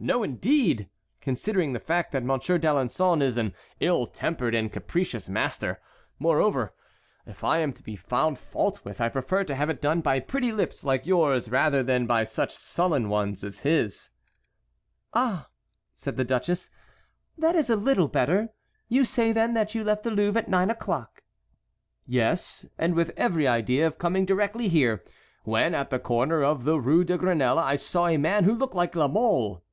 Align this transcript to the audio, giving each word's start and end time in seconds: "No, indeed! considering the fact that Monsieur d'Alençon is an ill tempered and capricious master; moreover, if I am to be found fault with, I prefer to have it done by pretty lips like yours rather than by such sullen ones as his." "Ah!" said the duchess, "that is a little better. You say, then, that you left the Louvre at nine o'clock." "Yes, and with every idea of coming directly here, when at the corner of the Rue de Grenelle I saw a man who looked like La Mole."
"No, 0.00 0.22
indeed! 0.22 0.88
considering 1.20 1.72
the 1.72 1.80
fact 1.80 2.12
that 2.12 2.22
Monsieur 2.22 2.56
d'Alençon 2.56 3.20
is 3.20 3.36
an 3.36 3.52
ill 3.80 4.06
tempered 4.06 4.54
and 4.54 4.72
capricious 4.72 5.28
master; 5.28 5.80
moreover, 6.20 6.72
if 7.26 7.42
I 7.42 7.58
am 7.58 7.72
to 7.72 7.82
be 7.82 7.96
found 7.96 8.38
fault 8.38 8.84
with, 8.84 9.00
I 9.00 9.08
prefer 9.08 9.42
to 9.42 9.56
have 9.56 9.68
it 9.68 9.80
done 9.82 10.00
by 10.00 10.20
pretty 10.20 10.52
lips 10.52 10.84
like 10.84 11.04
yours 11.04 11.48
rather 11.50 11.82
than 11.82 12.06
by 12.06 12.22
such 12.22 12.54
sullen 12.54 13.08
ones 13.08 13.42
as 13.42 13.58
his." 13.58 14.10
"Ah!" 15.14 15.50
said 15.92 16.16
the 16.16 16.22
duchess, 16.24 16.70
"that 17.36 17.56
is 17.56 17.68
a 17.68 17.74
little 17.74 18.06
better. 18.06 18.50
You 18.86 19.04
say, 19.04 19.32
then, 19.32 19.54
that 19.54 19.74
you 19.74 19.82
left 19.82 20.04
the 20.04 20.12
Louvre 20.12 20.42
at 20.42 20.48
nine 20.48 20.70
o'clock." 20.70 21.24
"Yes, 22.06 22.64
and 22.78 22.94
with 22.94 23.10
every 23.16 23.48
idea 23.48 23.84
of 23.84 23.98
coming 23.98 24.24
directly 24.24 24.68
here, 24.68 25.02
when 25.42 25.74
at 25.74 25.90
the 25.90 25.98
corner 25.98 26.40
of 26.44 26.62
the 26.62 26.78
Rue 26.78 27.02
de 27.02 27.18
Grenelle 27.18 27.58
I 27.58 27.74
saw 27.74 28.06
a 28.06 28.16
man 28.16 28.44
who 28.44 28.52
looked 28.54 28.76
like 28.76 28.94
La 28.94 29.08
Mole." 29.08 29.64